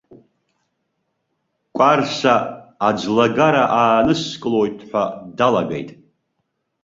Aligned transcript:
Кәарса 1.75 2.35
аӡлагара 2.87 3.63
ааныскылоит 3.81 4.77
ҳәа 4.89 5.03
далагеит. 5.37 5.89